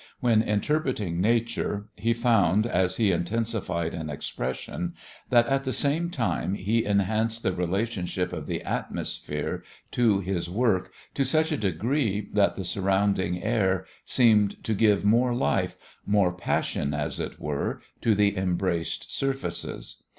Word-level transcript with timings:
When 0.19 0.41
interpreting 0.41 1.21
nature 1.21 1.89
he 1.93 2.15
found, 2.15 2.65
as 2.65 2.97
he 2.97 3.11
intensified 3.11 3.93
an 3.93 4.09
expression, 4.09 4.95
that, 5.29 5.45
at 5.45 5.63
the 5.63 5.71
same 5.71 6.09
time, 6.09 6.55
he 6.55 6.83
enhanced 6.85 7.43
the 7.43 7.53
relationship 7.53 8.33
of 8.33 8.47
the 8.47 8.63
atmosphere 8.63 9.63
to 9.91 10.19
his 10.19 10.49
work 10.49 10.91
to 11.13 11.23
such 11.23 11.51
a 11.51 11.55
degree 11.57 12.27
that 12.33 12.55
the 12.55 12.65
surrounding 12.65 13.43
air 13.43 13.85
seemed 14.03 14.63
to 14.63 14.73
give 14.73 15.05
more 15.05 15.35
life, 15.35 15.75
more 16.03 16.31
passion, 16.33 16.95
as 16.95 17.19
it 17.19 17.39
were, 17.39 17.79
to 18.01 18.15
the 18.15 18.35
embraced 18.35 19.15
surfaces. 19.15 20.01